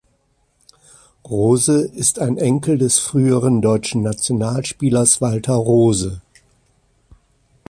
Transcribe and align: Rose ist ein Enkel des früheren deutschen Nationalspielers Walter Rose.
Rose 1.29 1.83
ist 1.93 2.17
ein 2.17 2.39
Enkel 2.39 2.79
des 2.79 2.97
früheren 2.97 3.61
deutschen 3.61 4.01
Nationalspielers 4.01 5.21
Walter 5.21 5.53
Rose. 5.53 6.23